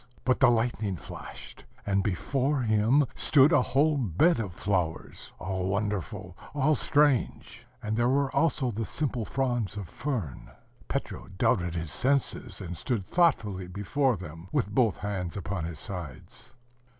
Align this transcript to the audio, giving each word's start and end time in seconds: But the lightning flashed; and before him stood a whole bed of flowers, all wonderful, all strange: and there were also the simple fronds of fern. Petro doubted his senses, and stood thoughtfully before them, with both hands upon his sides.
But 0.25 0.39
the 0.39 0.49
lightning 0.49 0.95
flashed; 0.97 1.65
and 1.85 2.01
before 2.01 2.61
him 2.61 3.05
stood 3.13 3.51
a 3.53 3.61
whole 3.61 3.97
bed 3.97 4.39
of 4.39 4.51
flowers, 4.51 5.31
all 5.37 5.67
wonderful, 5.67 6.35
all 6.55 6.73
strange: 6.73 7.67
and 7.83 7.95
there 7.95 8.09
were 8.09 8.35
also 8.35 8.71
the 8.71 8.83
simple 8.83 9.25
fronds 9.25 9.77
of 9.77 9.87
fern. 9.87 10.49
Petro 10.87 11.27
doubted 11.37 11.75
his 11.75 11.91
senses, 11.91 12.59
and 12.59 12.75
stood 12.75 13.05
thoughtfully 13.05 13.67
before 13.67 14.17
them, 14.17 14.49
with 14.51 14.71
both 14.73 14.97
hands 14.97 15.37
upon 15.37 15.65
his 15.65 15.77
sides. 15.77 16.55